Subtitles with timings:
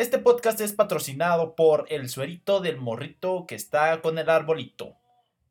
[0.00, 4.96] Este podcast es patrocinado por el suerito del morrito que está con el arbolito.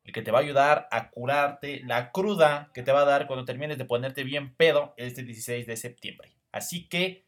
[0.03, 3.27] El que te va a ayudar a curarte la cruda que te va a dar
[3.27, 6.33] cuando termines de ponerte bien pedo este 16 de septiembre.
[6.51, 7.27] Así que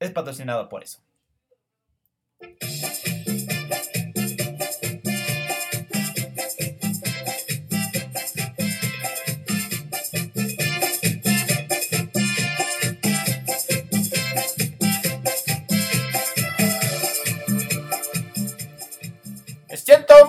[0.00, 1.02] es patrocinado por eso.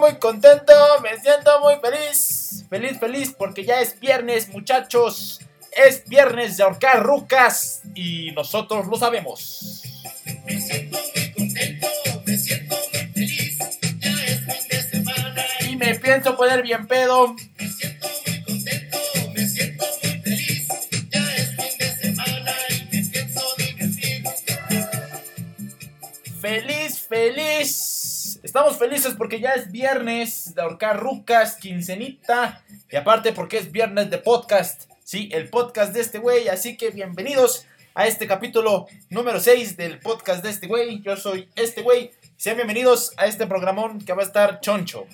[0.06, 2.64] Muy contento, me siento muy feliz.
[2.70, 5.40] Feliz, feliz, porque ya es viernes, muchachos.
[5.72, 9.82] Es viernes de ahorcar rucas y nosotros lo sabemos.
[10.46, 11.88] Me siento muy contento,
[12.26, 13.58] me siento muy feliz.
[14.00, 17.36] Ya es fin de semana Y me pienso poner bien pedo.
[17.58, 18.98] me siento muy contento,
[19.34, 20.68] me siento muy feliz.
[21.10, 24.24] Ya es fin de semana y me pienso divertir.
[26.42, 27.95] Feliz, feliz.
[28.56, 32.64] Estamos felices porque ya es viernes de ahorcar rucas, quincenita.
[32.90, 34.90] Y aparte porque es viernes de podcast.
[35.04, 36.48] Sí, el podcast de este güey.
[36.48, 37.66] Así que bienvenidos
[37.96, 41.02] a este capítulo número 6 del podcast de este güey.
[41.02, 42.12] Yo soy este güey.
[42.38, 45.06] Sean bienvenidos a este programón que va a estar choncho.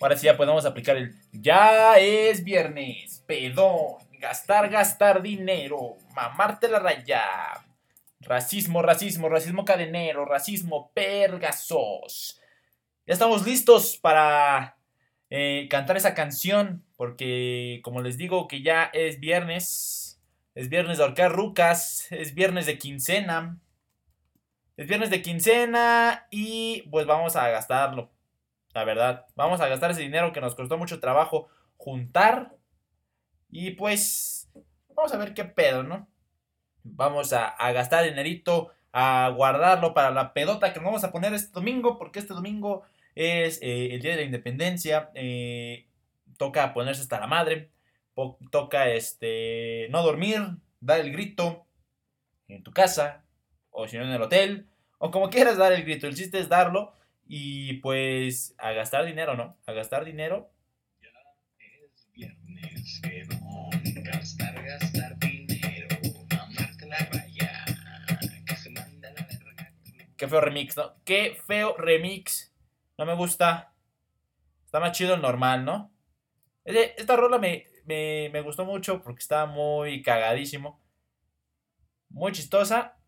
[0.00, 6.80] Ahora sí ya podemos aplicar el ya es viernes, pedón, gastar, gastar dinero, mamarte la
[6.80, 7.22] raya.
[8.18, 12.40] Racismo, racismo, racismo cadenero, racismo pergasos.
[13.06, 14.78] Ya estamos listos para
[15.30, 20.20] eh, cantar esa canción porque como les digo que ya es viernes,
[20.56, 23.60] es viernes de ahorcar rucas, es viernes de quincena.
[24.76, 28.10] Es viernes de quincena y pues vamos a gastarlo.
[28.74, 32.56] La verdad, vamos a gastar ese dinero que nos costó mucho trabajo juntar.
[33.50, 34.50] Y pues,
[34.94, 36.08] vamos a ver qué pedo, ¿no?
[36.82, 41.52] Vamos a, gastar dinerito, a guardarlo para la pedota que nos vamos a poner este
[41.52, 42.82] domingo, porque este domingo
[43.14, 45.10] es eh, el Día de la Independencia.
[45.14, 45.86] eh,
[46.38, 47.70] toca ponerse hasta la madre.
[48.50, 50.40] toca este no dormir,
[50.80, 51.66] dar el grito
[52.48, 53.24] en tu casa,
[53.70, 54.68] o si no en el hotel,
[54.98, 56.06] o como quieras dar el grito.
[56.06, 56.94] El chiste es darlo.
[57.32, 59.56] Y pues a gastar dinero, ¿no?
[59.66, 60.50] A gastar dinero.
[62.20, 65.88] Es viernes, pedón, gastar, gastar dinero,
[66.30, 67.64] mamarte la raya,
[68.46, 69.72] que se manda la verga.
[70.18, 71.02] Qué feo remix, ¿no?
[71.04, 72.54] Qué feo remix.
[72.98, 73.72] No me gusta.
[74.66, 75.94] Está más chido el normal, ¿no?
[76.64, 80.84] Esta rola me, me, me gustó mucho porque está muy cagadísimo.
[82.10, 82.98] Muy chistosa.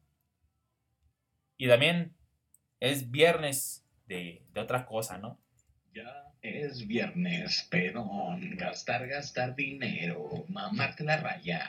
[1.59, 2.17] Y también
[2.81, 5.39] es viernes de, de otra cosa, ¿no?
[5.93, 11.65] Ya es viernes, pedón, gastar, gastar dinero, mamarte la raya,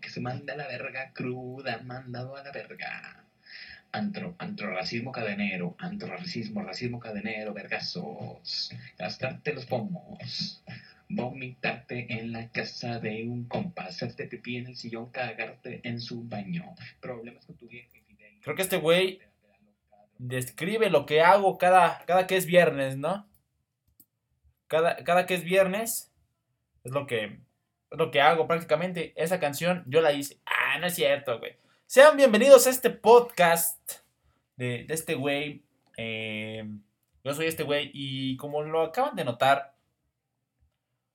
[0.00, 3.24] que se manda la verga cruda, mandado a la verga.
[3.90, 10.62] Antro, antro, racismo cadenero, antro, racismo, racismo cadenero, vergazos, gastarte los pomos,
[11.08, 16.22] vomitarte en la casa de un compa, hacerte pipí en el sillón, cagarte en su
[16.22, 17.90] baño, problemas con tu vieja.
[18.42, 19.20] Creo que este güey
[20.18, 23.26] Describe lo que hago cada, cada que es viernes, ¿no?
[24.68, 26.12] Cada, cada que es viernes
[26.82, 29.12] es lo que, es lo que hago prácticamente.
[29.16, 30.40] Esa canción yo la hice.
[30.44, 31.56] Ah, no es cierto, güey.
[31.86, 34.00] Sean bienvenidos a este podcast
[34.56, 35.64] de, este güey.
[35.96, 36.64] Eh,
[37.22, 39.76] yo soy este güey y como lo acaban de notar,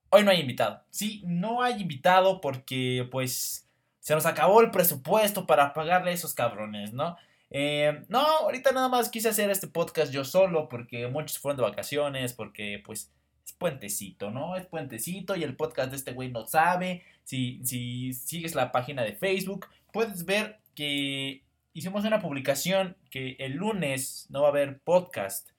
[0.08, 0.82] hoy no hay invitado.
[0.90, 3.68] Sí, no hay invitado porque pues
[4.00, 7.18] se nos acabó el presupuesto para pagarle a esos cabrones, ¿no?
[7.50, 11.64] Eh, no, ahorita nada más quise hacer este podcast yo solo porque muchos fueron de
[11.64, 13.21] vacaciones, porque pues es
[13.62, 14.56] puentecito, ¿no?
[14.56, 17.04] Es puentecito y el podcast de este güey no sabe.
[17.22, 23.52] Si, si sigues la página de Facebook, puedes ver que hicimos una publicación que el
[23.52, 25.50] lunes no va a haber podcast.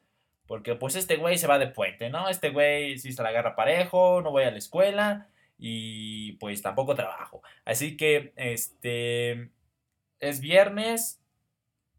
[0.47, 2.27] Porque pues este güey se va de puente, ¿no?
[2.27, 6.95] Este güey sí se la agarra parejo, no voy a la escuela y pues tampoco
[6.95, 7.41] trabajo.
[7.63, 9.49] Así que este
[10.19, 11.21] es viernes,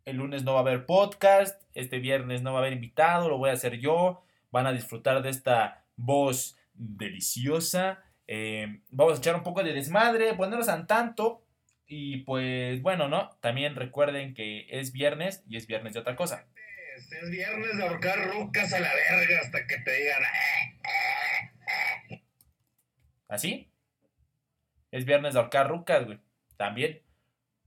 [0.05, 3.39] el lunes no va a haber podcast, este viernes no va a haber invitado, lo
[3.39, 4.23] voy a hacer yo.
[4.51, 8.03] Van a disfrutar de esta voz deliciosa.
[8.27, 11.41] Eh, vamos a echar un poco de desmadre, ponernos al tanto.
[11.87, 13.31] Y pues bueno, ¿no?
[13.41, 16.47] También recuerden que es viernes y es viernes de otra cosa.
[16.97, 20.23] Es viernes de ahorcar rucas a la verga hasta que te digan.
[22.11, 22.23] "Eh".
[23.29, 23.69] ¿Así?
[24.91, 26.21] Es viernes de ahorcar rucas, güey.
[26.57, 27.03] También.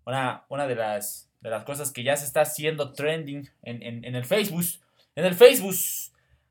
[0.05, 4.05] Una, una de, las, de las cosas que ya se está haciendo trending en, en-
[4.05, 4.63] en el Facebook.
[5.15, 5.75] En el Facebook.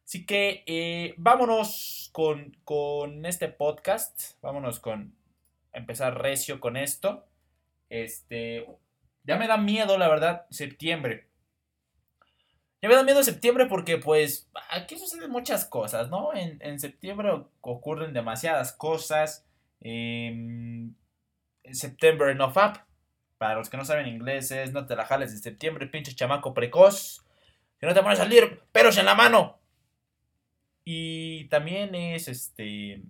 [0.07, 4.41] Así que eh, vámonos con, con este podcast.
[4.41, 5.17] Vámonos con
[5.73, 7.27] empezar recio con esto.
[7.89, 8.65] Este,
[9.25, 11.29] ya me da miedo, la verdad, septiembre.
[12.81, 16.33] Ya me da miedo septiembre porque, pues, aquí suceden muchas cosas, ¿no?
[16.35, 19.45] En, septiembre ocurren demasiadas cosas.
[19.81, 20.89] Eh,
[21.73, 22.81] September no Up.
[23.39, 26.55] Para los que no saben inglés es no te la jales de septiembre, pinche chamaco
[26.55, 27.25] precoz.
[27.81, 29.66] Que no te van a salir pelos en la mano.
[30.89, 33.03] Y también es este.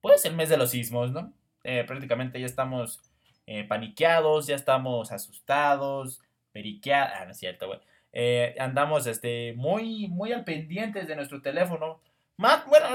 [0.00, 1.34] Pues el mes de los sismos, ¿no?
[1.62, 3.02] Eh, prácticamente ya estamos
[3.46, 6.22] eh, paniqueados, ya estamos asustados,
[6.52, 7.12] periqueados.
[7.14, 7.80] Ah, no es cierto, güey.
[8.14, 12.00] Eh, andamos este, muy, muy al pendientes de nuestro teléfono.
[12.38, 12.86] Más, bueno,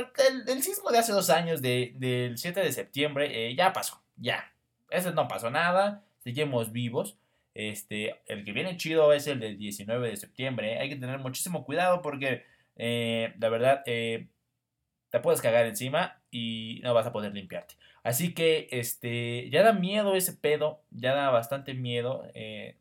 [0.47, 4.51] el, sismo de hace dos años, del 7 de septiembre, ya pasó, ya.
[4.89, 7.18] Ese no pasó nada, seguimos vivos.
[7.53, 10.79] Este, el que viene chido es el del 19 de septiembre.
[10.79, 12.45] Hay que tener muchísimo cuidado porque,
[12.75, 13.84] la verdad,
[15.14, 17.75] te puedes cagar encima y no vas a poder limpiarte.
[18.04, 22.28] Así que, este, ya da miedo ese pedo, ya da bastante miedo.
[22.34, 22.78] Eh,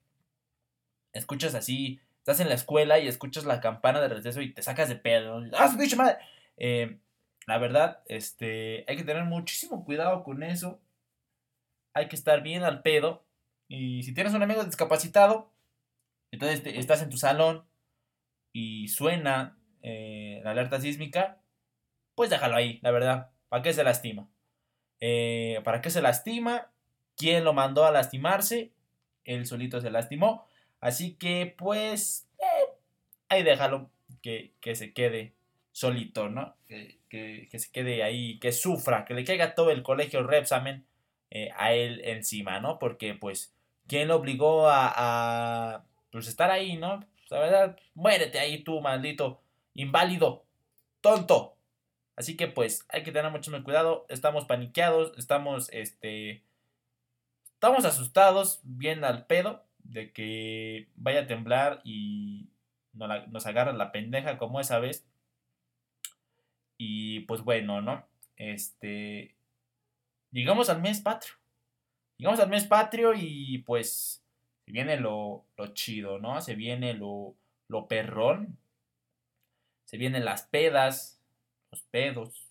[1.12, 4.89] escuchas así, estás en la escuela y escuchas la campana de receso y te sacas
[4.89, 5.44] de pedo.
[5.53, 6.17] ¡Ah, bicho madre!
[6.56, 6.99] Eh,
[7.47, 10.81] la verdad, este, hay que tener muchísimo cuidado con eso.
[11.94, 13.27] Hay que estar bien al pedo.
[13.69, 15.53] Y si tienes un amigo discapacitado,
[16.31, 17.65] entonces estás en tu salón
[18.53, 21.38] y suena eh, la alerta sísmica,
[22.14, 23.31] pues déjalo ahí, la verdad.
[23.49, 24.29] ¿Para qué se lastima?
[25.00, 26.70] Eh, ¿Para qué se lastima?
[27.17, 28.73] ¿Quién lo mandó a lastimarse?
[29.25, 30.46] Él solito se lastimó.
[30.81, 32.73] Así que, pues, eh,
[33.29, 33.90] ahí déjalo
[34.23, 35.34] que, se quede
[35.73, 36.56] solito, ¿no?
[36.69, 40.87] Que, se quede ahí, que sufra, que le caiga todo el colegio Repsamen
[41.56, 42.79] a él encima, ¿no?
[42.79, 43.55] Porque, pues,
[43.87, 47.05] ¿quién lo obligó a, a pues, estar ahí, ¿no?
[47.31, 49.42] La verdad, muérete ahí tú, maldito
[49.74, 50.44] inválido,
[51.00, 51.56] tonto.
[52.16, 54.06] Así que pues hay que tener mucho más cuidado.
[54.08, 56.42] Estamos paniqueados, estamos, este,
[57.54, 62.48] estamos asustados, bien al pedo de que vaya a temblar y
[62.92, 65.06] nos, agarra la pendeja como esa vez.
[66.76, 68.04] Y pues bueno, ¿no?
[68.36, 69.34] Este,
[70.30, 71.34] llegamos al mes patrio.
[72.19, 74.22] Llegamos al mes patrio y pues
[74.64, 76.40] se viene lo, lo chido, ¿no?
[76.40, 77.34] Se viene lo,
[77.69, 78.58] lo perrón.
[79.93, 81.21] Se vienen las pedas,
[81.71, 82.49] los pedos.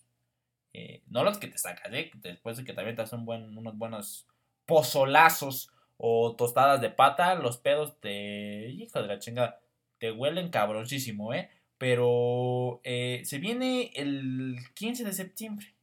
[0.72, 2.12] Eh, no los que te sacas, ¿eh?
[2.14, 4.28] Después de que también te hacen unos buenos
[4.64, 8.68] pozolazos o tostadas de pata, los pedos te.
[8.68, 9.60] Hijo de la chingada.
[9.98, 11.50] Te huelen cabroncísimo, ¿eh?
[11.78, 15.74] Pero eh, se viene el 15 de septiembre.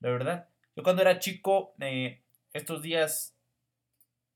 [0.00, 0.48] La verdad.
[0.74, 2.22] Yo cuando era chico, eh,
[2.54, 3.36] estos días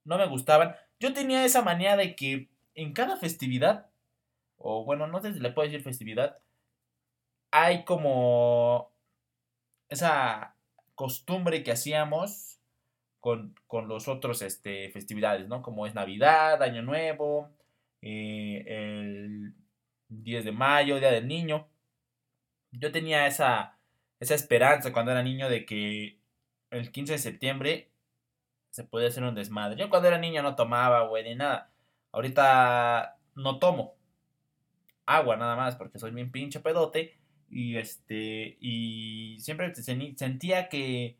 [0.04, 0.76] no me gustaban.
[1.00, 3.86] Yo tenía esa manía de que en cada festividad,
[4.62, 6.38] o bueno, no sé si le puedo decir festividad,
[7.50, 8.92] hay como
[9.88, 10.56] esa
[10.94, 12.60] costumbre que hacíamos
[13.20, 13.54] con,
[13.88, 15.62] los otros este, festividades, ¿no?
[15.62, 17.50] Como es Navidad, Año Nuevo,
[18.00, 19.54] eh, el
[20.08, 21.68] 10 de mayo, Día del Niño.
[22.72, 23.78] Yo tenía esa,
[24.20, 26.18] esa esperanza cuando era niño de que
[26.70, 27.90] el 15 de septiembre
[28.70, 29.78] se podía hacer un desmadre.
[29.78, 31.70] Yo cuando era niño no tomaba, güey, ni nada.
[32.12, 33.94] Ahorita no tomo
[35.06, 37.18] agua nada más porque soy bien pinche pedote.
[37.48, 38.56] Y este.
[38.60, 41.18] Y siempre sentía que.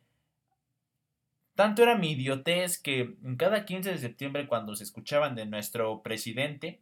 [1.54, 6.80] Tanto era mi idiotez que cada 15 de septiembre, cuando se escuchaban de nuestro presidente,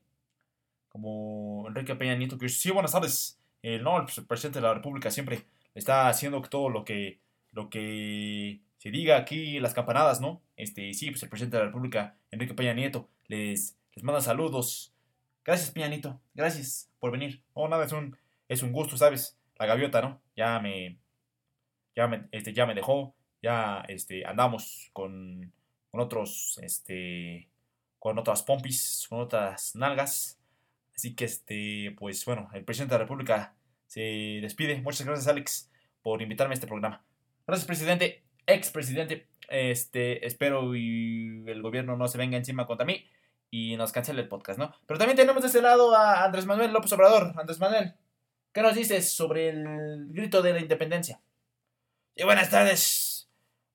[0.89, 3.41] como Enrique Peña Nieto, que sí, buenas tardes.
[3.63, 7.19] no, pues, el presidente de la República siempre está haciendo todo lo que,
[7.53, 10.41] lo que se diga aquí, las campanadas, ¿no?
[10.57, 14.90] Este, sí, pues el presidente de la República, Enrique Peña Nieto, les, les manda saludos.
[15.45, 16.21] Gracias, Peña Nieto.
[16.35, 17.43] Gracias por venir.
[17.55, 18.17] Oh, nada, es un,
[18.49, 19.41] es un gusto, ¿sabes?
[19.61, 20.23] la gaviota, ¿no?
[20.35, 20.99] Ya me,
[21.95, 25.53] ya me, este, ya me dejó, ya este, andamos con,
[25.91, 27.51] con otros, este,
[27.99, 30.41] con otras pompis, con otras nalgas.
[30.95, 33.55] Así que, este, pues bueno, el presidente de la República
[33.87, 34.81] se despide.
[34.81, 35.71] Muchas gracias, Alex,
[36.03, 37.05] por invitarme a este programa.
[37.47, 39.29] Gracias, presidente, ex presidente.
[39.51, 43.05] Este, espero y el gobierno no se venga encima contra mí
[43.51, 44.75] y nos cancele el podcast, ¿no?
[44.87, 47.35] Pero también tenemos de ese lado a Andrés Manuel López Obrador.
[47.37, 47.95] Andrés Manuel,
[48.53, 51.21] ¿Qué nos dices sobre el grito de la independencia?
[52.17, 53.31] Sí, buenas tardes.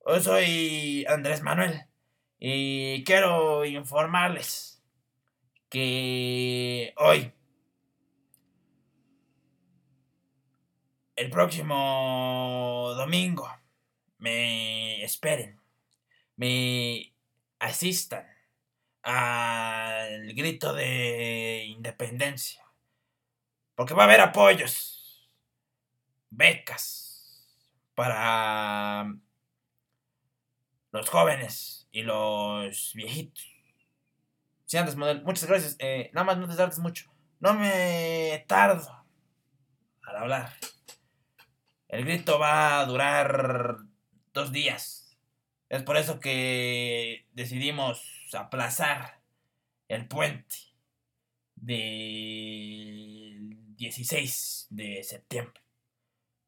[0.06, 1.86] Yo soy Andrés Manuel
[2.40, 4.84] y quiero informarles
[5.70, 7.32] que hoy,
[11.16, 13.50] el próximo domingo,
[14.18, 15.62] me esperen,
[16.36, 17.16] me
[17.60, 18.28] asistan
[19.06, 22.66] al grito de independencia
[23.76, 25.30] porque va a haber apoyos,
[26.30, 27.06] becas,
[27.94, 29.14] para
[30.92, 33.46] los jóvenes y los viejitos.
[34.66, 34.78] Sí,
[35.24, 35.76] muchas gracias.
[35.80, 37.12] Eh, nada más no te tardes mucho.
[37.40, 39.06] No me tardo
[40.04, 40.54] al hablar.
[41.88, 43.78] El grito va a durar
[44.34, 45.18] dos días.
[45.70, 49.20] Es por eso que decidimos aplazar
[49.88, 50.56] el puente
[51.56, 52.96] del
[53.76, 55.62] 16 de septiembre.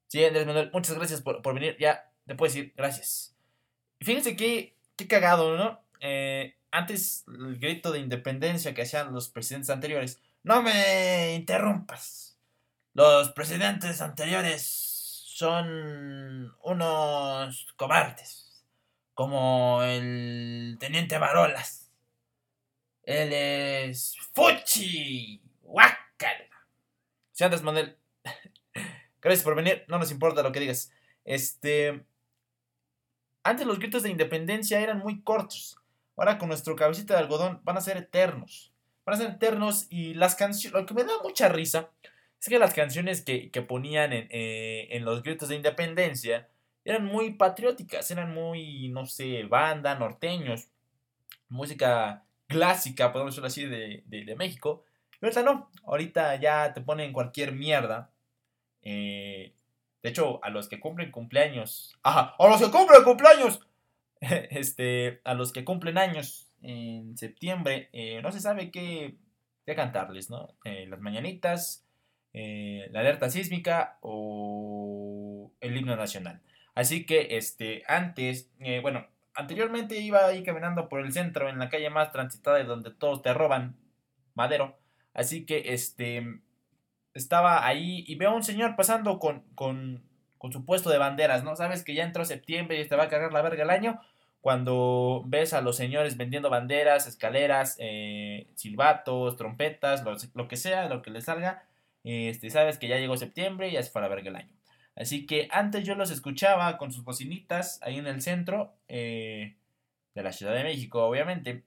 [0.07, 1.75] Sí, Andrés Manuel, muchas gracias por, por venir.
[1.79, 3.35] Ya te puedo decir gracias.
[4.01, 5.81] Fíjense que, qué cagado, ¿no?
[5.99, 10.21] Eh, antes el grito de independencia que hacían los presidentes anteriores.
[10.43, 12.37] No me interrumpas.
[12.93, 14.61] Los presidentes anteriores
[15.27, 18.46] son unos cobardes.
[19.17, 21.91] Como el teniente Barolas.
[23.01, 25.41] Él es Fuchi.
[25.63, 26.45] Guácala.
[27.39, 27.97] Antes, Manuel.
[29.19, 29.85] Gracias por venir.
[29.87, 30.91] No nos importa lo que digas.
[31.25, 32.05] Este.
[33.41, 35.79] Antes los gritos de independencia eran muy cortos.
[36.15, 38.71] Ahora con nuestro cabecita de algodón van a ser eternos.
[39.03, 40.79] Van a ser eternos y las canciones...
[40.79, 41.89] Lo que me da mucha risa
[42.39, 46.49] es que las canciones que, ponían en, eh, en, los gritos de independencia
[46.87, 50.69] eran muy patrióticas, eran muy, no sé, banda, norteños,
[51.49, 54.85] música clásica, podemos decirlo así, de, de, México.
[55.19, 58.09] Pero ahorita no, ahorita ya te ponen cualquier mierda.
[58.83, 59.53] Eh,
[60.01, 61.93] de hecho, a los que cumplen cumpleaños.
[62.03, 62.35] ¡Ajá!
[62.39, 63.59] ¡A los que cumplen cumpleaños!
[64.21, 69.17] este, a los que cumplen años en septiembre, eh, no se sabe qué,
[69.65, 70.55] qué cantarles, ¿no?
[70.63, 71.83] Eh, las mañanitas,
[72.31, 76.41] la alerta sísmica o el himno nacional.
[76.77, 78.51] Así que, este, antes,
[78.83, 83.23] bueno, anteriormente iba ahí caminando por el centro, en la calle más transitada, donde todos
[83.23, 83.75] te roban
[84.35, 84.77] madero.
[85.11, 86.39] Así que, este,
[87.15, 90.03] estaba ahí y veo a un señor pasando con, con,
[90.37, 91.55] con su puesto de banderas, ¿no?
[91.55, 93.99] Sabes que ya entró septiembre y te va a cargar la verga el año.
[94.41, 100.03] Cuando ves a los señores vendiendo banderas, escaleras, eh, silbatos, trompetas,
[100.35, 101.63] lo, que sea, lo que les salga,
[102.03, 104.57] este, sabes que ya llegó septiembre y ya se fue a la verga el año.
[104.97, 109.55] Así que antes yo los escuchaba con sus bocinitas ahí en el centro eh,
[110.15, 111.63] de la Ciudad de México, obviamente,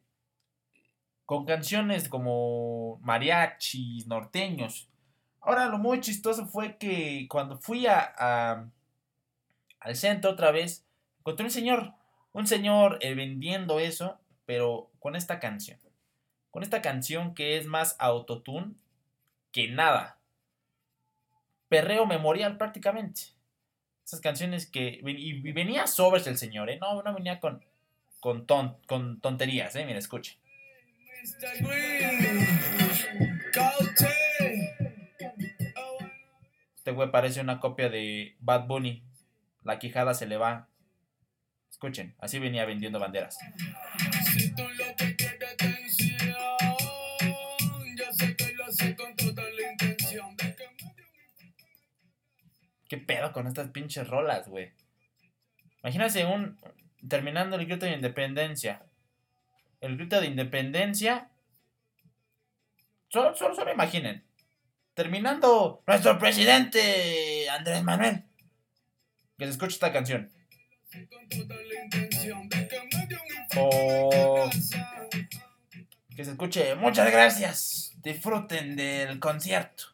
[1.25, 4.90] con canciones como mariachis, norteños,
[5.40, 8.70] Ahora, lo muy chistoso fue que cuando fui a,
[9.80, 10.87] al centro otra vez,
[11.20, 11.94] encontré un señor,
[12.32, 15.78] un señor eh, vendiendo eso, pero con esta canción.
[16.50, 18.75] Con esta canción que es más autotune
[19.50, 20.18] que nada.
[21.71, 23.23] Perreo memorial prácticamente.
[24.05, 25.00] Esas canciones que...
[25.03, 26.79] Y, venía sobres el señor, ¿eh?
[26.81, 27.65] No, no venía con,
[28.19, 28.45] con,
[28.87, 29.87] con tonterías, ¿eh?
[29.87, 30.37] Mira, escuche.
[36.75, 39.05] Este güey parece una copia de Bad Bunny.
[39.62, 40.67] La quijada se le va.
[41.71, 43.39] Escuchen, así venía vendiendo banderas.
[52.90, 54.73] ¿Qué pedo con estas pinches rolas, güey?
[55.82, 56.61] Imagínense un.
[57.09, 58.82] Terminando el grito de independencia.
[59.80, 61.30] El grito de independencia.
[63.09, 64.23] Solo, solo, solo imaginen
[65.00, 68.23] terminando nuestro presidente Andrés Manuel.
[69.38, 70.30] Que se escuche esta canción.
[73.56, 74.50] O
[76.14, 79.85] que se escuche, muchas gracias, disfruten del concierto.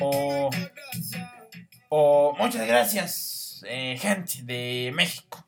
[0.00, 0.50] O,
[1.88, 5.44] o muchas gracias, eh, gente de México.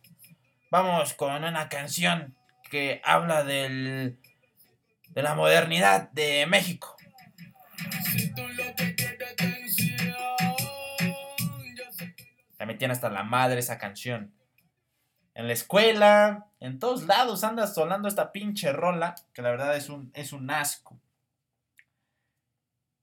[0.71, 2.37] Vamos con una canción
[2.71, 4.19] que habla del
[5.11, 6.97] de la modernidad de México.
[12.59, 14.33] La metían hasta la madre esa canción.
[15.35, 19.89] En la escuela, en todos lados andas sonando esta pinche rola, que la verdad es
[19.89, 21.01] un, es un asco.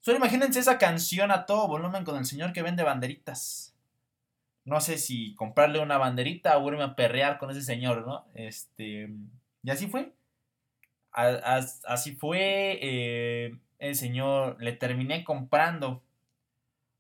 [0.08, 3.76] Solo imagínense esa canción a todo volumen con el señor que vende banderitas.
[4.64, 8.26] No sé si comprarle una banderita o irme a perrear con ese señor, ¿no?
[8.34, 9.10] Este.
[9.64, 10.14] Y así fue
[11.12, 12.80] así fue.
[12.82, 16.02] Eh, el señor le terminé comprando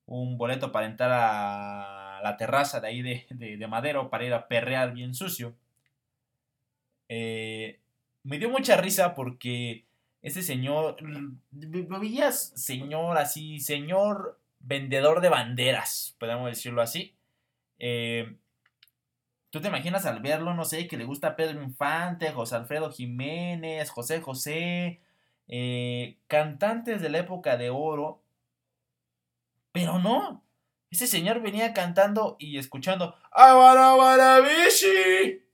[0.06, 4.92] un boleto para entrar a la terraza de ahí de, Madero para ir a perrear
[4.94, 5.56] bien sucio.
[7.08, 7.80] Eh,
[8.24, 9.87] me dio mucha risa porque
[10.22, 10.98] ese señor,
[11.52, 17.16] lo veías señor así, señor vendedor de banderas, podemos decirlo así.
[17.80, 18.36] Eh,
[19.50, 23.90] ¿Tú te imaginas al verlo, no sé, que le gusta Pedro Infante, José Alfredo Jiménez,
[23.90, 25.02] José José,
[25.48, 28.22] eh, cantantes de la época de oro,
[29.72, 30.44] Pero no.
[30.90, 35.47] Ese señor venía cantando y escuchando Abarabarabishi.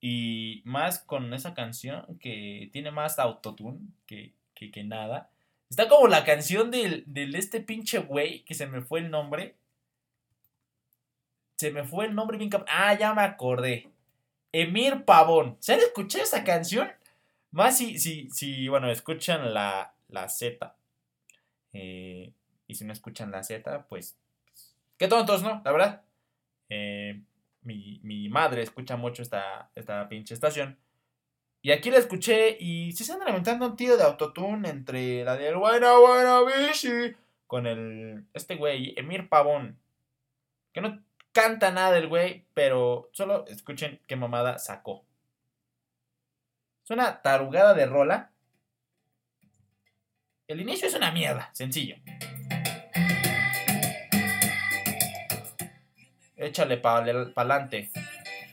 [0.00, 5.30] Y más con esa canción que tiene más autotune que, que, que nada.
[5.68, 9.56] Está como la canción del, del este pinche güey que se me fue el nombre.
[11.56, 13.90] Se me fue el nombre bien Ah, ya me acordé.
[14.52, 15.56] Emir Pavón.
[15.60, 16.90] ¿Se han escuchado esa canción?
[17.52, 20.74] Más si, si, si bueno, escuchan la, la Z.
[21.72, 22.32] Eh,
[22.66, 24.16] y si no escuchan la Z, pues.
[24.96, 25.60] Qué tontos, ¿no?
[25.64, 26.02] La verdad.
[26.68, 27.20] Eh,
[27.62, 30.78] mi, mi, madre escucha mucho esta, esta pinche estación.
[31.62, 35.56] Y aquí la escuché y se están lamentando un tiro de autotune entre la del
[35.56, 37.14] Buena Buena Bici
[37.46, 38.24] con el.
[38.32, 39.78] Este güey, Emir Pavón.
[40.72, 41.02] Que no
[41.32, 45.04] canta nada el güey, pero solo escuchen qué mamada sacó.
[46.84, 48.30] Es una tarugada de rola.
[50.48, 51.96] El inicio es una mierda, sencillo.
[56.40, 57.04] Échale para
[57.36, 57.90] adelante.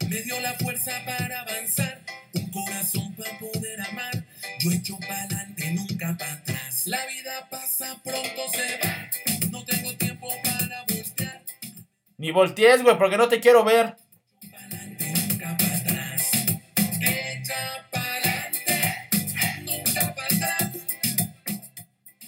[0.10, 2.02] Me dio la fuerza para avanzar,
[2.34, 4.26] un corazón para poder amar.
[4.60, 6.86] Yo echo para adelante, nunca para atrás.
[6.88, 9.10] La vida pasa, pronto se va.
[9.52, 11.42] No tengo tiempo para buscar.
[12.18, 13.96] Ni voltees, güey, porque no te quiero ver.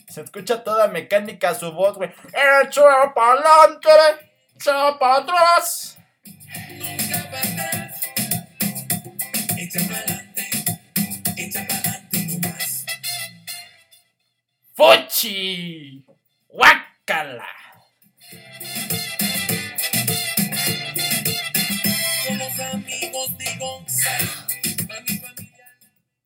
[0.08, 2.12] Se escucha toda mecánica su voz, güey.
[2.64, 4.29] Echa para adelante,
[4.60, 5.98] echa para atrás.
[6.78, 8.02] Nunca para atrás.
[9.58, 10.50] Echa para adelante,
[11.38, 12.86] echa para adelante nomás.
[14.76, 16.06] ¡Fuchi!
[16.48, 17.48] ¡Guácala!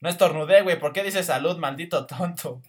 [0.02, 0.78] No estornudé, güey.
[0.80, 2.62] ¿Por qué dices salud, maldito tonto?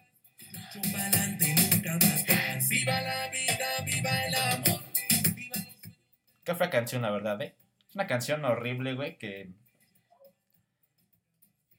[6.45, 7.57] Qué fue canción, la verdad, ¿eh?
[7.89, 9.51] Es una canción horrible, güey, que...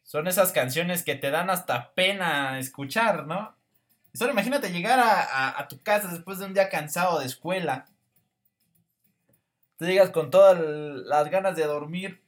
[0.04, 3.56] Son esas canciones que te dan hasta pena escuchar, ¿no?
[4.14, 7.86] Solo imagínate llegar a, tu casa después de un día cansado de escuela.
[9.78, 12.24] Te llegas con todas las ganas de dormir.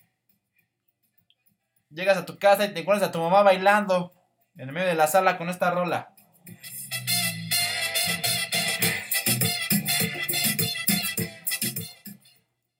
[1.89, 4.11] Llegas a tu casa y te encuentras a tu mamá bailando
[4.57, 6.13] en medio de la sala con esta rola.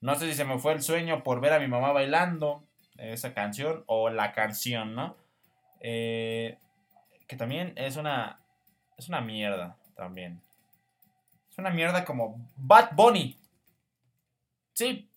[0.02, 2.64] No sé si se me fue el sueño por ver a mi mamá bailando
[2.98, 5.16] esa canción o la canción, ¿no?
[5.80, 6.58] Eh,
[7.28, 8.40] que también es una
[8.98, 10.42] es una mierda también.
[11.50, 13.38] Es una mierda como Bad Bunny.
[14.74, 15.10] Sí.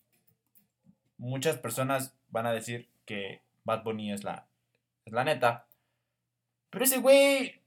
[1.17, 4.47] Muchas personas van a decir que Bad Bunny es la,
[5.05, 5.67] es la neta.
[6.69, 7.61] Pero ese güey,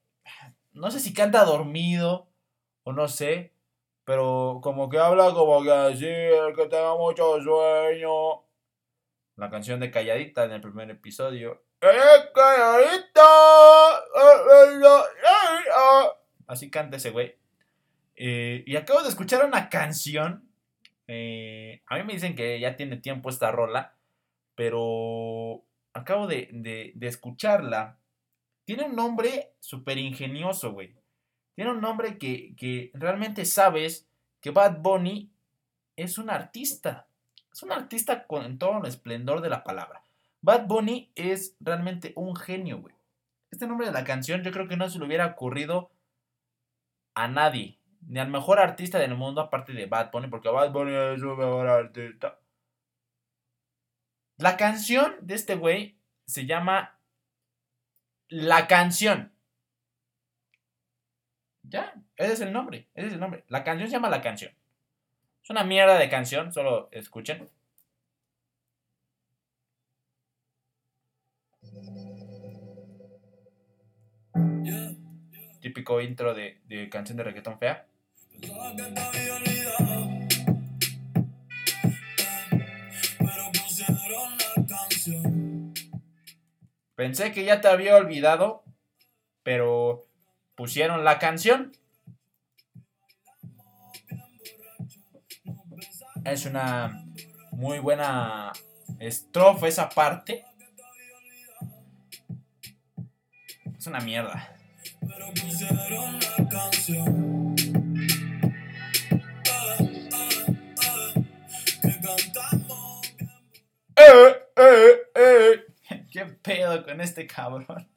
[0.73, 2.29] no sé si canta dormido
[2.85, 3.53] o no sé.
[4.05, 8.45] Pero como que habla como que así, el que tenga mucho sueño.
[9.37, 11.65] La canción de Calladita en el primer episodio.
[11.81, 13.23] calladita!
[16.47, 17.37] Así canta ese güey.
[18.17, 20.49] Eh, y acabo de escuchar una canción.
[21.09, 23.97] Eh, a mí me dicen que ya tiene tiempo esta rola.
[24.55, 25.65] Pero
[25.95, 27.99] acabo de, de, de escucharla.
[28.65, 30.95] Tiene un nombre súper ingenioso, güey.
[31.55, 34.09] Tiene un nombre que, realmente sabes
[34.41, 35.31] que Bad Bunny
[35.97, 37.07] es un artista.
[37.53, 40.03] Es un artista con todo el esplendor de la palabra.
[40.41, 42.95] Bad Bunny es realmente un genio, güey.
[43.51, 45.91] Este nombre de la canción yo creo que no se le hubiera ocurrido
[47.15, 47.79] a nadie.
[48.07, 51.29] Ni al mejor artista del mundo aparte de Bad Bunny, porque Bad Bunny es su
[51.29, 52.39] mejor artista.
[54.37, 56.99] La canción de este güey se llama
[58.29, 59.34] La canción.
[61.69, 63.45] Ya, ese es el nombre, ese es el nombre.
[63.49, 64.53] La canción se llama La Canción.
[65.43, 67.51] Es una mierda de canción, solo escuchen.
[75.61, 77.87] Típico intro de, de canción de reggaetón fea.
[86.95, 88.65] Pensé que ya te había olvidado,
[89.43, 90.07] pero
[90.55, 91.73] pusieron la canción.
[96.25, 97.05] Es una
[97.53, 98.53] muy buena
[98.99, 100.45] estrofa esa parte.
[103.79, 104.51] Es una mierda.
[113.97, 115.65] Eh, eh, eh.
[116.11, 117.89] ¿Qué pedo con este cabrón?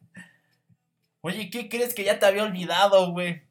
[1.28, 3.42] Oye, ¿qué crees que ya te había olvidado, güey?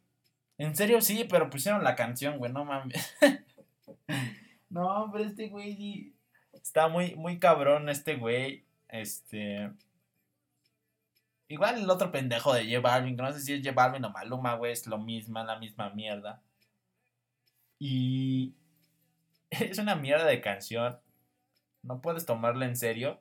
[0.57, 3.15] En serio, sí, pero pusieron la canción, güey, no mames.
[4.71, 6.15] no, pero este güey
[6.55, 8.65] está muy, muy cabrón, este güey.
[8.89, 9.71] Este.
[11.49, 14.11] Igual el otro pendejo de J Balvin, que no sé si es J Balvin o
[14.11, 16.41] Maluma, güey, es lo mismo, la misma mierda.
[17.79, 18.55] Y.
[19.51, 20.99] Es una mierda de canción.
[21.83, 23.21] No puedes tomarla en serio.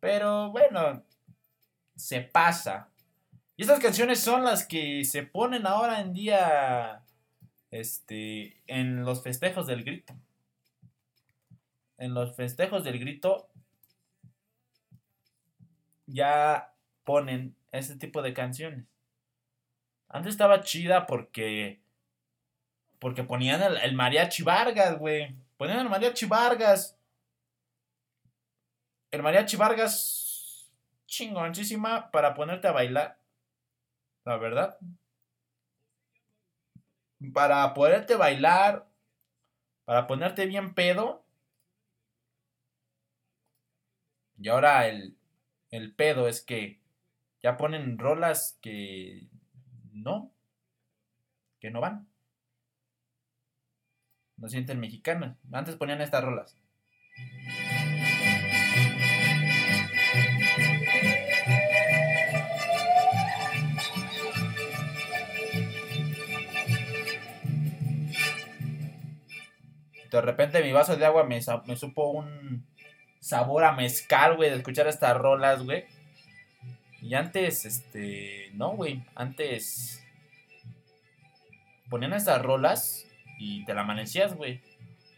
[0.00, 1.04] Pero bueno,
[1.94, 2.91] se pasa.
[3.62, 7.04] Estas canciones son las que se ponen ahora en día
[7.70, 10.16] este, en los festejos del grito.
[11.96, 13.48] En los festejos del grito
[16.06, 18.84] ya ponen este tipo de canciones.
[20.08, 21.80] Antes estaba chida porque
[22.98, 25.36] porque ponían el, el mariachi Vargas, güey.
[25.56, 26.98] Ponían el mariachi Vargas.
[29.12, 30.68] El mariachi Vargas
[31.06, 33.21] chingoncísima para ponerte a bailar
[34.24, 34.78] la verdad.
[37.32, 38.88] Para poderte bailar,
[39.84, 41.24] para ponerte bien pedo.
[44.38, 45.16] Y ahora el,
[45.70, 46.80] el pedo es que
[47.42, 49.28] ya ponen rolas que
[49.92, 50.32] no,
[51.60, 52.08] que no van.
[54.36, 55.36] No sienten mexicanos.
[55.52, 56.56] Antes ponían estas rolas.
[70.18, 72.66] De repente mi vaso de agua me, supo un
[73.20, 75.84] sabor a mezcal, güey, de escuchar estas rolas, güey.
[77.00, 80.04] Y antes, este, no, güey, antes
[81.88, 83.06] ponían estas rolas
[83.38, 84.60] y te la amanecías, güey.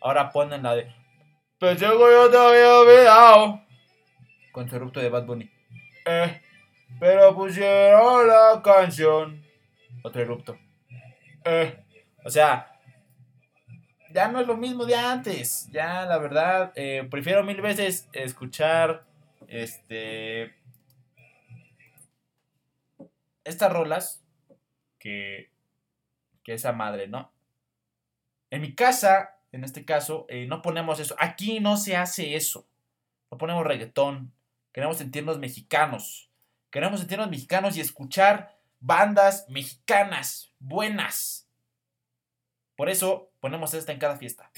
[0.00, 0.92] Ahora ponen la de
[1.60, 3.60] que yo te había olvidado.
[4.52, 5.50] Con su eructo de Bad Bunny.
[6.04, 6.40] Eh,
[7.00, 9.42] pero pusieron la canción.
[10.02, 10.58] Otro erupto.
[11.44, 11.82] Eh,
[12.24, 12.73] o sea,
[14.14, 15.68] ya no es lo mismo de antes.
[15.72, 19.04] Ya, la verdad, eh, prefiero mil veces escuchar
[19.48, 20.54] este
[23.42, 24.24] estas rolas
[24.98, 25.50] que,
[26.44, 27.32] que esa madre, ¿no?
[28.50, 31.16] En mi casa, en este caso, eh, no ponemos eso.
[31.18, 32.66] Aquí no se hace eso.
[33.30, 34.32] No ponemos reggaetón.
[34.72, 36.30] Queremos sentirnos mexicanos.
[36.70, 41.48] Queremos sentirnos mexicanos y escuchar bandas mexicanas buenas.
[42.76, 44.50] Por eso Ponemos esta en cada fiesta.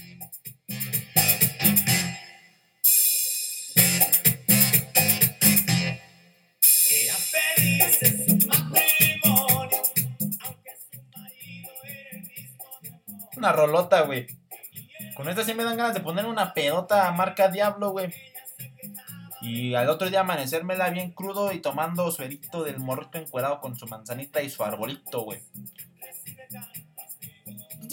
[13.36, 14.28] Una rolota, güey.
[15.16, 18.14] Con esta sí me dan ganas de poner una pedota marca Diablo, güey.
[19.40, 23.88] Y al otro día amanecérmela bien crudo y tomando suerito del morrito encuerado con su
[23.88, 25.42] manzanita y su arbolito, güey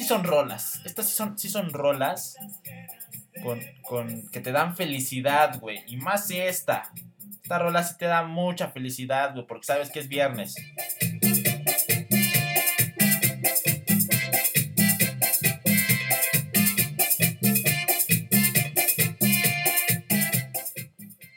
[0.03, 0.81] son rolas.
[0.85, 2.35] Estas sí son, sí son rolas
[3.41, 5.83] con, con, que te dan felicidad, güey.
[5.87, 6.91] Y más esta.
[7.41, 10.55] Esta rola sí te da mucha felicidad, güey, porque sabes que es viernes.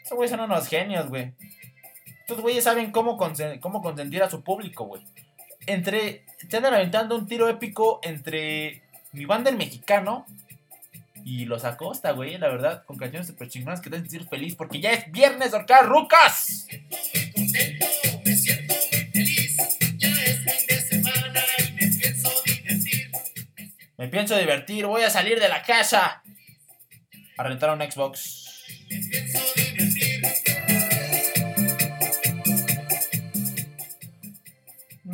[0.03, 1.35] Estos güeyes son unos genios, güey.
[2.21, 3.19] Estos güeyes saben cómo,
[3.61, 5.03] cómo consentir a su público, güey
[5.67, 6.25] entre.
[6.49, 10.27] Te andan aventando un tiro épico entre mi banda el mexicano
[11.25, 14.55] y los Acosta, güey, la verdad, con canciones super chingonas que te hacen sentir feliz
[14.55, 16.69] porque ya es viernes, Orcar Rucas.
[23.99, 26.23] Me pienso divertir, voy a salir de la casa
[27.37, 28.36] a rentar un Xbox.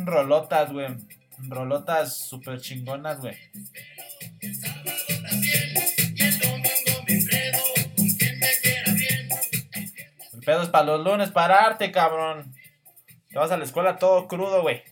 [0.05, 0.87] Rolotas, güey.
[1.49, 3.35] Rolotas super chingonas, güey.
[10.33, 12.53] El pedo es para los lunes, pararte, cabrón.
[13.29, 14.83] Te vas a la escuela todo crudo, güey.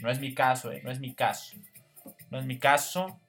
[0.00, 0.82] No es mi caso, güey.
[0.82, 1.56] No es mi caso.
[2.30, 3.20] No es mi caso.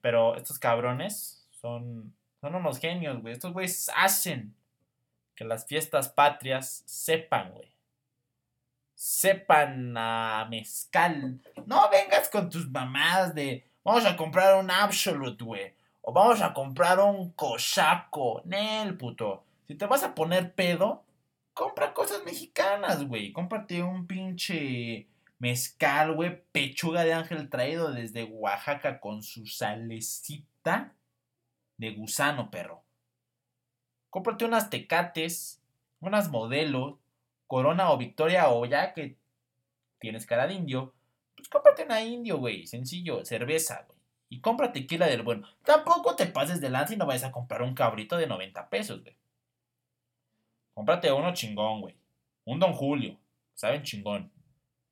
[0.00, 3.34] Pero estos cabrones son, son unos genios, güey.
[3.34, 4.54] Estos güeyes hacen
[5.34, 7.75] que las fiestas patrias sepan, güey
[8.96, 11.38] sepan a mezcal.
[11.66, 15.74] No vengas con tus mamadas de vamos a comprar un Absolute, güey.
[16.00, 18.40] O vamos a comprar un Cochaco.
[18.44, 19.44] Nel, puto.
[19.68, 21.04] Si te vas a poner pedo,
[21.52, 23.32] compra cosas mexicanas, güey.
[23.32, 26.42] Cómprate un pinche mezcal, güey.
[26.52, 30.94] Pechuga de ángel traído desde Oaxaca con su salecita
[31.76, 32.82] de gusano, perro.
[34.08, 35.60] Cómprate unas tecates,
[36.00, 36.94] unas modelos,
[37.46, 39.16] Corona o Victoria o ya que
[39.98, 40.94] tienes cara de indio,
[41.36, 42.66] Pues cómprate una indio, güey.
[42.66, 43.98] Sencillo, cerveza, güey.
[44.28, 45.48] Y compra tequila del bueno.
[45.64, 49.02] Tampoco te pases de lanza y no vayas a comprar un cabrito de 90 pesos,
[49.02, 49.16] güey.
[50.74, 51.94] Cómprate uno chingón, güey.
[52.44, 53.18] Un Don Julio.
[53.54, 54.30] Saben chingón.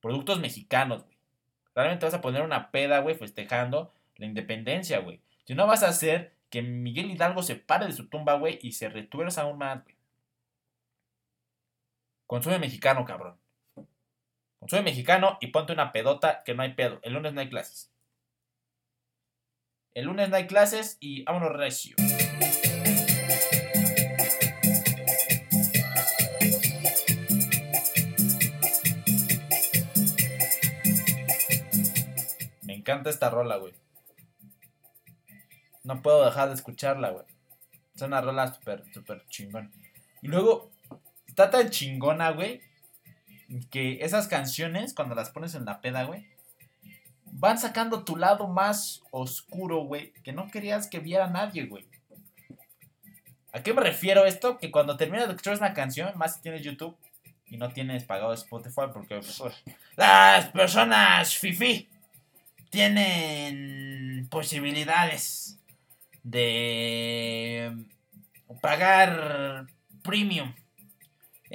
[0.01, 1.17] Productos mexicanos, güey.
[1.75, 5.21] Realmente vas a poner una peda, güey, festejando la independencia, güey.
[5.45, 8.73] Si no vas a hacer que Miguel Hidalgo se pare de su tumba, güey, y
[8.73, 9.97] se retuerza aún más, güey.
[12.27, 13.39] Consume mexicano, cabrón.
[14.59, 16.99] Consume mexicano y ponte una pedota que no hay pedo.
[17.03, 17.93] El lunes no hay clases.
[19.93, 21.95] El lunes no hay clases y vámonos recio.
[32.63, 33.75] Me encanta esta rola, güey.
[35.83, 37.27] No puedo dejar de escucharla, güey.
[37.95, 39.71] Es una rola súper, súper chingón.
[40.23, 40.74] Y luego,
[41.35, 42.61] está tan chingona, güey,
[43.69, 46.29] que esas canciones, cuando las pones en la peda, güey,
[47.25, 51.85] van sacando tu lado más oscuro, güey, que no querías que viera nadie, güey.
[53.53, 54.59] ¿A qué me refiero esto?
[54.59, 56.97] Que cuando terminas de escuchar una canción, más si tienes YouTube
[57.47, 59.43] y no tienes pagado Spotify, porque pues,
[59.97, 61.89] las personas fifi
[62.71, 65.59] tienen posibilidades
[66.23, 67.77] de
[68.61, 69.67] pagar
[70.05, 70.55] premium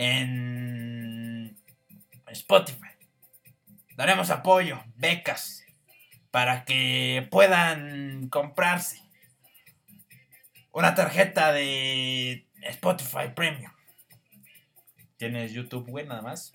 [0.02, 1.58] en
[2.28, 2.88] Spotify.
[3.98, 5.66] Daremos apoyo, becas,
[6.32, 9.02] para que puedan comprarse
[10.72, 13.74] una tarjeta de Spotify Premium.
[15.18, 16.54] Tienes YouTube, güey, nada más.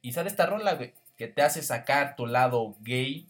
[0.00, 3.26] Y sale esta rola, güey, que te hace sacar tu lado gay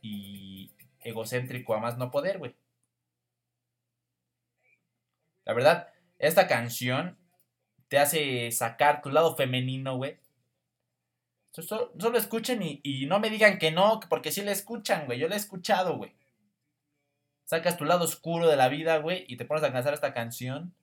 [0.00, 0.70] y
[1.00, 2.56] egocéntrico a más no poder, güey.
[5.44, 7.18] La verdad, esta canción
[7.88, 10.18] te hace sacar tu lado femenino, güey.
[11.50, 15.18] Solo, solo, escuchen y, y, no me digan que no, porque sí le escuchan, güey.
[15.18, 16.14] Yo le he escuchado, güey.
[17.46, 20.74] Sacas tu lado oscuro de la vida, güey, y te pones a cantar esta canción.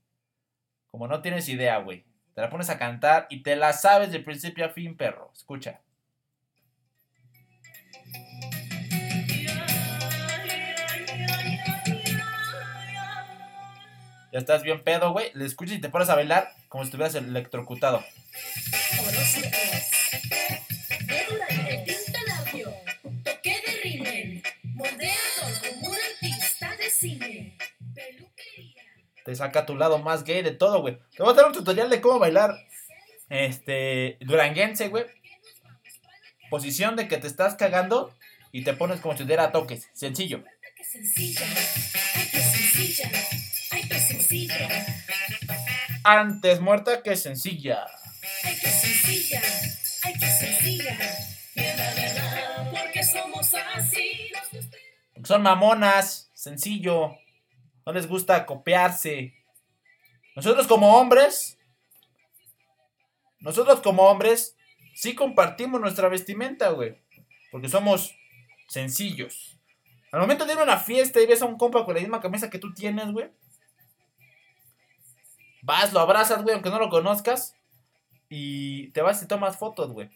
[0.90, 2.06] Como no tienes idea, güey.
[2.34, 5.32] Te la pones a cantar y te la sabes de principio a fin, perro.
[5.36, 5.82] Escucha.
[14.34, 15.30] Ya estás bien pedo, güey.
[15.36, 18.04] Le escuchas y te pones a bailar como si estuvieras electrocutado.
[29.24, 30.98] Te saca tu lado más gay de todo, güey.
[31.16, 32.56] Te voy a dar un tutorial de cómo bailar.
[33.30, 34.18] Este.
[34.22, 35.06] Duranguense, güey.
[36.50, 38.16] Posición de que te estás cagando
[38.52, 39.88] y te pones como si te diera toques.
[39.94, 40.44] Sencillo.
[46.04, 47.86] Antes muerta que sencilla.
[48.44, 49.42] Ay, que sencilla.
[50.04, 50.98] Ay, que sencilla.
[52.72, 54.32] Porque somos así.
[55.24, 56.30] Son mamonas.
[56.34, 57.16] Sencillo.
[57.86, 59.34] No les gusta copiarse.
[60.36, 61.58] Nosotros como hombres.
[63.40, 64.58] Nosotros como hombres.
[64.96, 66.98] Sí compartimos nuestra vestimenta, güey.
[67.52, 68.16] Porque somos
[68.68, 69.58] sencillos.
[70.12, 72.22] Al momento de ir a una fiesta y ves a un compa con la misma
[72.22, 73.32] camisa que tú tienes, güey.
[75.64, 77.56] Vas, lo abrazas, güey, aunque no lo conozcas.
[78.30, 80.10] Y te vas y tomas fotos, güey.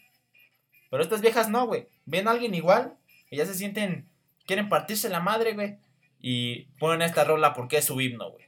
[0.92, 1.88] Pero estas viejas no, güey.
[2.06, 2.98] Ven a alguien igual.
[3.32, 4.10] Y ya se sienten.
[4.46, 5.78] Quieren partirse la madre, güey.
[6.20, 8.46] Y ponen esta rola porque es su himno, güey.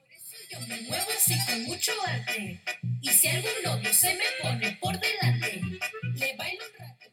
[0.51, 2.62] Yo me muevo así con mucho arte.
[3.01, 5.62] Y si algún se me pone por delante,
[6.15, 7.05] le bailo un rato.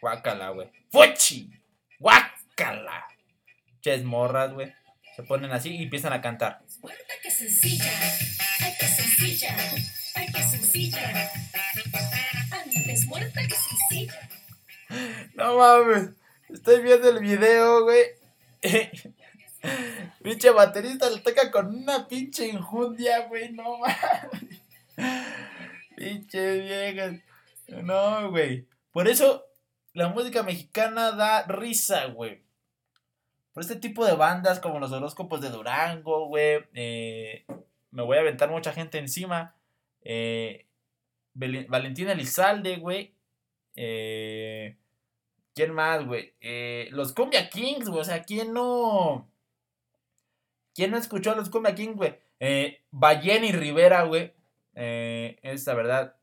[0.00, 0.68] Guácala, güey.
[0.90, 1.50] ¡Fuchi!
[1.98, 3.06] ¡Guácala!
[3.80, 4.74] Ches morras, güey.
[5.14, 6.65] Se ponen así y empiezan a cantar.
[6.82, 7.92] Muerta que sencilla,
[8.60, 9.56] ay que sencilla,
[10.14, 11.32] ay que sencilla.
[15.34, 16.10] No mames.
[16.48, 18.04] Estoy viendo el video, güey.
[20.22, 23.52] pinche baterista le toca con una pinche injundia, güey.
[23.52, 24.60] No mames.
[25.96, 27.16] pinche viejas.
[27.68, 28.66] No, güey.
[28.92, 29.44] Por eso
[29.92, 32.45] la música mexicana da risa, güey.
[33.56, 36.62] Por este tipo de bandas como los horóscopos de Durango, güey.
[36.74, 37.46] Eh,
[37.90, 39.56] me voy a aventar mucha gente encima.
[40.02, 40.66] Eh,
[41.32, 43.14] Valentina Elizalde, güey.
[43.74, 44.76] Eh,
[45.54, 46.34] ¿Quién más, güey?
[46.42, 48.02] Eh, los Cumbia Kings, güey.
[48.02, 49.26] O sea, ¿quién no.
[50.74, 52.14] ¿Quién no escuchó los Cumbia Kings, güey?
[52.40, 54.34] Eh, y Rivera, güey.
[54.74, 56.16] Es la verdad.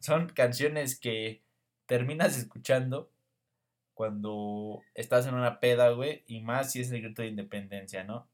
[0.00, 1.44] Son canciones que
[1.86, 3.12] terminas escuchando
[3.96, 6.22] cuando estás en una peda, güey.
[6.28, 8.28] Y más si es el grito de independencia, ¿no?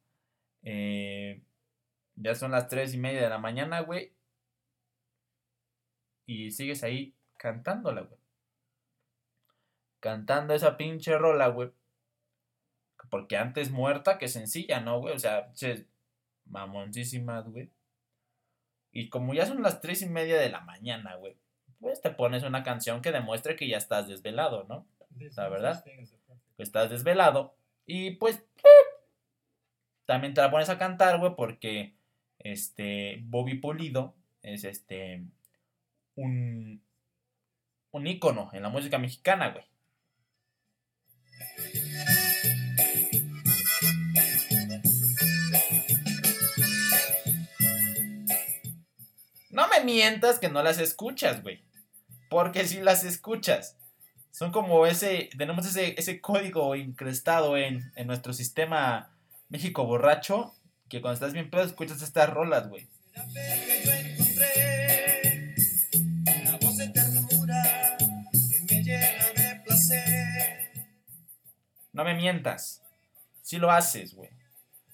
[0.65, 1.41] Eh,
[2.17, 4.13] ya son las tres y media de la mañana, güey.
[6.27, 8.19] Y sigues ahí cantándola, güey.
[10.01, 11.71] cantando esa pinche rola, güey.
[13.11, 15.15] Porque antes muerta que sencilla, ¿no, güey?
[15.15, 15.87] O sea, che,
[16.47, 17.71] mamoncísimas, güey.
[18.93, 21.37] Y como ya son las tres y media de la mañana, güey,
[21.81, 24.87] pues te pones una canción que demuestre que ya estás desvelado, ¿no?
[25.37, 25.85] La verdad.
[26.59, 27.55] Estás desvelado.
[27.87, 28.45] Y pues,
[30.07, 31.95] también te la pones a cantar, güey, porque
[32.39, 35.25] este Bobby Pulido es este
[36.15, 36.83] un,
[37.91, 39.65] un ícono en la música mexicana, güey.
[49.51, 51.63] No me mientas que no las escuchas, güey.
[52.31, 53.77] Porque si las escuchas.
[54.33, 55.29] Son como ese.
[55.37, 59.15] Tenemos ese, ese código incrustado en, en nuestro sistema
[59.49, 60.55] México borracho.
[60.89, 62.89] Que cuando estás bien pedo escuchas estas rolas, güey.
[71.93, 72.83] No me mientas.
[73.43, 74.31] Si lo haces, güey.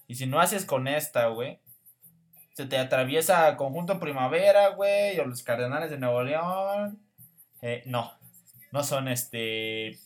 [0.08, 1.60] Y si no haces con esta, güey.
[2.54, 5.18] Se te atraviesa Conjunto Primavera, güey.
[5.20, 7.00] O los Cardenales de Nuevo León.
[7.62, 8.17] Eh, no.
[8.72, 9.98] No son este.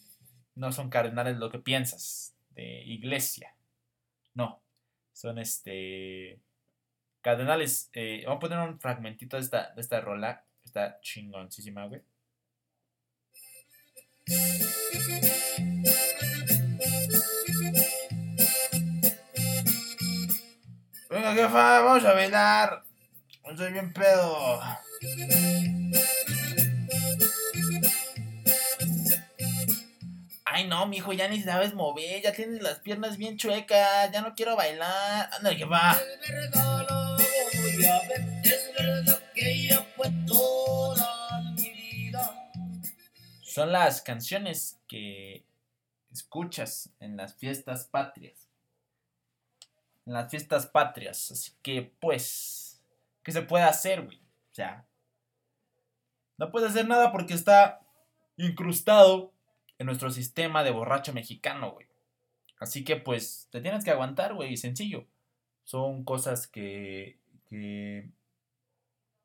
[0.54, 2.34] No son cardenales lo que piensas.
[2.50, 3.54] De iglesia.
[4.34, 4.62] No.
[5.12, 6.40] Son este.
[7.20, 7.90] Cardenales.
[7.92, 10.44] Eh, vamos a poner un fragmentito de esta, de esta rola.
[10.64, 12.02] Está chingoncísima, güey.
[21.10, 22.84] Venga, jefa, vamos a bailar.
[23.44, 24.60] Estoy bien pedo.
[30.54, 34.34] Ay, no, mijo, ya ni sabes mover, ya tienes las piernas bien chuecas, ya no
[34.34, 35.30] quiero bailar.
[35.32, 35.98] Anda, jefa.
[43.42, 45.46] Son las canciones que
[46.12, 48.46] escuchas en las fiestas patrias.
[50.04, 51.30] En las fiestas patrias.
[51.30, 52.78] Así que, pues,
[53.22, 54.18] ¿qué se puede hacer, güey?
[54.18, 54.84] O sea,
[56.36, 57.80] no puedes hacer nada porque está
[58.36, 59.32] incrustado
[59.82, 61.86] en nuestro sistema de borracho mexicano, güey.
[62.58, 65.06] Así que, pues, te tienes que aguantar, güey, sencillo.
[65.64, 67.18] Son cosas que,
[67.50, 68.08] que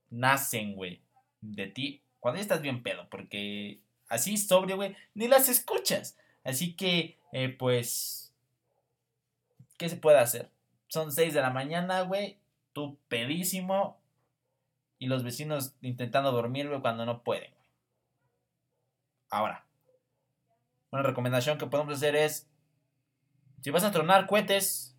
[0.10, 1.02] nacen, güey,
[1.41, 6.17] de ti cuando estás bien pedo, porque así sobrio, güey, ni las escuchas.
[6.43, 8.34] Así que, eh, pues,
[9.78, 10.50] ¿qué se puede hacer?
[10.88, 12.39] Son 6 de la mañana, güey,
[12.74, 14.00] tú pedísimo
[14.98, 17.54] y los vecinos intentando dormir, güey, cuando no pueden.
[19.30, 19.66] Ahora,
[20.91, 22.50] una recomendación que podemos hacer es,
[23.62, 24.97] si vas a tronar cohetes,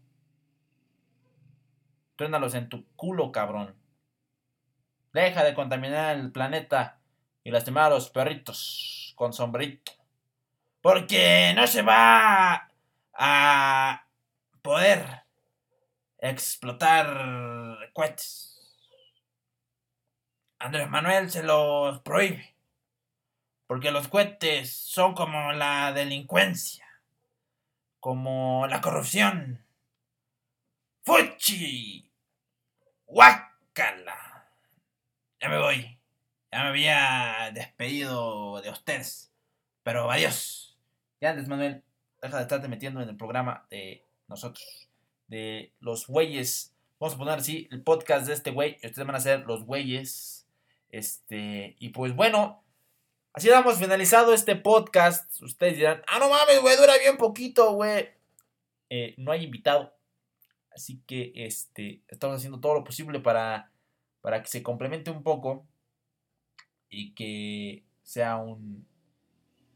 [2.16, 3.76] trónalos en tu culo, cabrón.
[5.12, 7.00] Deja de contaminar el planeta
[7.44, 9.92] y lastimar a los perritos con sombrito.
[10.80, 12.70] Porque no se va
[13.14, 14.06] a
[14.62, 15.24] poder
[16.18, 18.48] explotar cohetes.
[20.58, 22.57] Andrés Manuel se los prohíbe.
[23.68, 26.86] Porque los cohetes son como la delincuencia.
[28.00, 29.62] Como la corrupción.
[31.04, 32.10] ¡Fuchi!
[33.04, 34.48] ¡Guácala!
[35.38, 36.00] Ya me voy.
[36.50, 39.34] Ya me había despedido de ustedes.
[39.82, 40.78] Pero adiós.
[41.20, 41.84] Ya, Andrés Manuel,
[42.22, 44.88] deja de estarte metiendo en el programa de nosotros.
[45.26, 46.74] De los güeyes.
[46.98, 48.76] Vamos a poner así el podcast de este güey.
[48.76, 50.48] Ustedes van a ser los güeyes.
[50.88, 51.76] Este.
[51.78, 52.64] Y pues bueno.
[53.38, 55.40] Así damos finalizado este podcast.
[55.42, 58.08] Ustedes dirán, ah, no mames, güey, dura bien poquito, güey.
[58.90, 59.94] Eh, no hay invitado.
[60.74, 63.70] Así que este, estamos haciendo todo lo posible para,
[64.22, 65.64] para que se complemente un poco
[66.88, 68.84] y que sea un,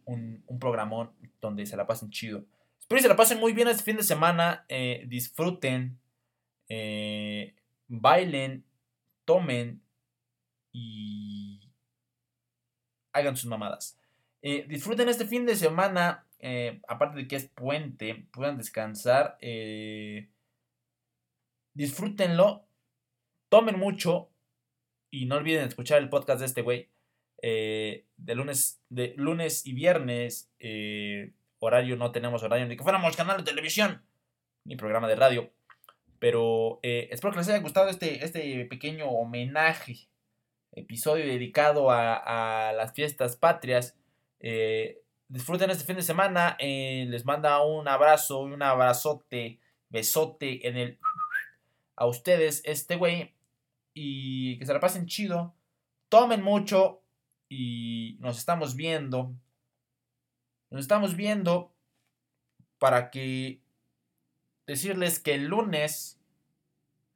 [0.06, 2.44] un, un programón donde se la pasen chido.
[2.80, 4.66] Espero que se la pasen muy bien este fin de semana.
[4.68, 6.00] eh, disfruten,
[6.68, 7.54] eh,
[7.86, 8.64] bailen,
[9.24, 9.80] tomen
[10.72, 11.51] y
[13.12, 13.98] hagan sus mamadas.
[14.42, 16.26] Eh, disfruten este fin de semana.
[16.44, 19.38] eh, aparte de que es puente, puedan descansar.
[19.40, 20.28] eh,
[21.74, 22.66] disfrútenlo.
[23.48, 24.28] Tomen mucho.
[25.10, 26.88] Y no olviden escuchar el podcast de este güey.
[27.44, 30.50] eh, de lunes, de lunes y viernes.
[31.58, 34.02] horario no tenemos horario ni que fuéramos canal de televisión.
[34.64, 35.52] Ni programa de radio.
[36.18, 40.08] Pero espero que les haya gustado este, este pequeño homenaje.
[40.74, 43.94] Episodio dedicado a, las fiestas patrias.
[44.40, 46.56] Eh, disfruten este fin de semana.
[46.58, 49.60] eh, les manda un abrazo un abrazote,
[49.90, 50.98] besote en el
[51.94, 53.34] a ustedes, este güey.
[53.92, 55.54] Y que se la pasen chido.
[56.08, 57.02] Tomen mucho.
[57.50, 59.34] Y nos estamos viendo.
[60.70, 61.70] nos estamos viendo
[62.78, 63.60] para que
[64.66, 66.18] decirles que el lunes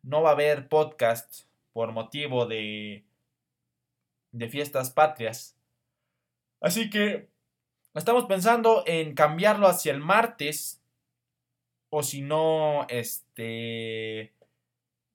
[0.02, 3.06] no va a haber podcast por motivo de,
[4.36, 5.56] de fiestas patrias.
[6.60, 7.28] Así que
[7.94, 10.82] estamos pensando en cambiarlo hacia el martes
[11.88, 14.34] o si no, este,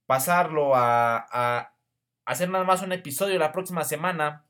[0.05, 1.73] pasarlo a,
[2.25, 4.45] hacer nada más un episodio la próxima semana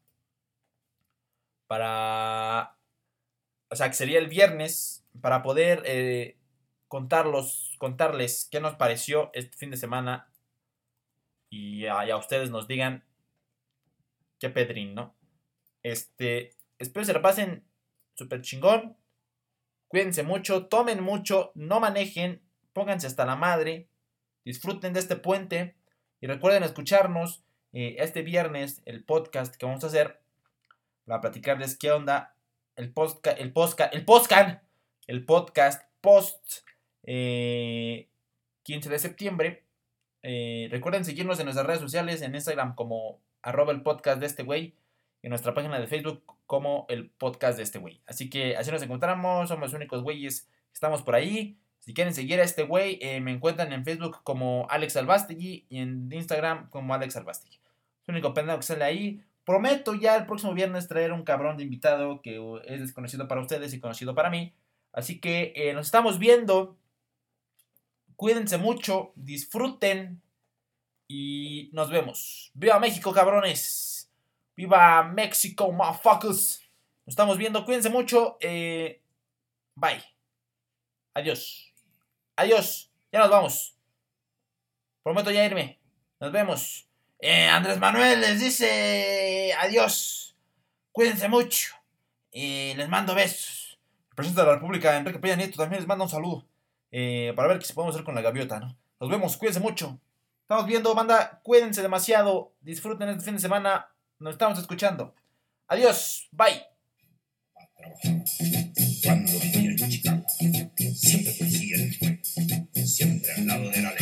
[1.67, 2.77] para,
[3.69, 6.37] o sea, que sería el viernes, para poder eh,
[6.87, 10.29] contarlos, contarles qué nos pareció este fin de semana
[11.49, 13.03] y y a ustedes nos digan
[14.41, 15.15] qué pedrín, ¿no?
[15.83, 17.63] Este, espero se la pasen
[18.15, 18.97] súper chingón.
[19.87, 22.41] Cuídense mucho, tomen mucho, no manejen,
[22.73, 23.87] pónganse hasta la madre,
[24.43, 25.75] disfruten de este puente
[26.19, 30.21] y recuerden escucharnos eh, este viernes el podcast que vamos a hacer
[31.05, 32.35] para platicarles qué onda
[32.75, 34.63] el podcast, el podcast, el podcast,
[35.07, 36.65] el podcast post
[37.03, 38.09] eh,
[38.63, 39.65] 15 de septiembre.
[40.23, 44.43] Eh, recuerden seguirnos en nuestras redes sociales, en Instagram como arroba el podcast de este
[44.43, 44.75] güey,
[45.21, 48.01] en nuestra página de Facebook como el podcast de este güey.
[48.05, 51.57] Así que así nos encontramos, somos los únicos güeyes estamos por ahí.
[51.79, 55.79] Si quieren seguir a este güey, eh, me encuentran en Facebook como Alex Albastegui y
[55.79, 57.55] en Instagram como Alex Albastegui.
[58.01, 59.23] Es el único pendejo que sale ahí.
[59.45, 63.73] Prometo ya el próximo viernes traer un cabrón de invitado que es desconocido para ustedes
[63.73, 64.53] y conocido para mí.
[64.93, 66.77] Así que eh, nos estamos viendo.
[68.15, 70.21] Cuídense mucho, disfruten
[71.13, 72.51] y nos vemos.
[72.53, 74.09] ¡Viva México, cabrones!
[74.55, 76.61] ¡Viva México, motherfuckers!
[77.05, 78.37] Nos estamos viendo, cuídense mucho.
[78.39, 79.01] Eh,
[79.75, 80.01] bye.
[81.13, 81.73] Adiós.
[82.37, 82.89] Adiós.
[83.11, 83.75] Ya nos vamos.
[85.03, 85.79] Prometo ya irme.
[86.19, 86.87] Nos vemos.
[87.19, 90.35] Eh, Andrés Manuel les dice adiós.
[90.93, 91.73] Cuídense mucho.
[92.31, 93.79] Y les mando besos.
[94.11, 96.47] El presidente de la República, Enrique Peña Nieto, también les manda un saludo.
[96.93, 98.77] eh, para ver qué se podemos hacer con la gaviota, ¿no?
[98.99, 99.99] Nos vemos, cuídense mucho.
[100.51, 101.39] Estamos viendo, banda.
[101.43, 102.57] Cuídense demasiado.
[102.59, 103.87] Disfruten este fin de semana.
[104.19, 105.15] Nos estamos escuchando.
[105.69, 106.27] Adiós.
[106.33, 106.61] Bye.
[110.93, 114.00] Siempre fui siempre al lado de la ley.